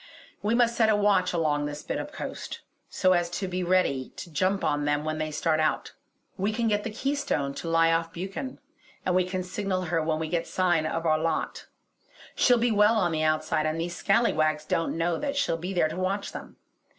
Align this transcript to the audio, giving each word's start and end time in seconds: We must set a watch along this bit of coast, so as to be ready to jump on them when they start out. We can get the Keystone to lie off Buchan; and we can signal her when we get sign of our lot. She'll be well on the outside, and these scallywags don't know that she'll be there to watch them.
We 0.41 0.55
must 0.55 0.75
set 0.75 0.89
a 0.89 0.95
watch 0.95 1.31
along 1.31 1.67
this 1.67 1.83
bit 1.83 1.99
of 1.99 2.11
coast, 2.11 2.61
so 2.89 3.13
as 3.13 3.29
to 3.29 3.47
be 3.47 3.61
ready 3.63 4.09
to 4.15 4.31
jump 4.31 4.63
on 4.63 4.85
them 4.85 5.03
when 5.05 5.19
they 5.19 5.29
start 5.29 5.59
out. 5.59 5.93
We 6.39 6.51
can 6.51 6.67
get 6.67 6.83
the 6.83 6.89
Keystone 6.89 7.53
to 7.53 7.69
lie 7.69 7.91
off 7.91 8.11
Buchan; 8.13 8.57
and 9.05 9.13
we 9.13 9.25
can 9.25 9.43
signal 9.43 9.83
her 9.83 10.01
when 10.01 10.17
we 10.17 10.27
get 10.27 10.47
sign 10.47 10.87
of 10.87 11.05
our 11.05 11.19
lot. 11.19 11.67
She'll 12.33 12.57
be 12.57 12.71
well 12.71 12.95
on 12.95 13.11
the 13.11 13.21
outside, 13.21 13.67
and 13.67 13.79
these 13.79 13.95
scallywags 13.95 14.65
don't 14.65 14.97
know 14.97 15.19
that 15.19 15.35
she'll 15.35 15.55
be 15.55 15.71
there 15.71 15.89
to 15.89 15.95
watch 15.97 16.31
them. 16.31 16.55